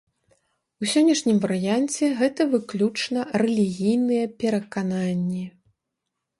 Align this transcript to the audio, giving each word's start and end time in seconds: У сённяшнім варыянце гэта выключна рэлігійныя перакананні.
У 0.85 0.87
сённяшнім 0.93 1.37
варыянце 1.43 2.03
гэта 2.23 2.41
выключна 2.55 3.27
рэлігійныя 3.45 4.25
перакананні. 4.43 5.45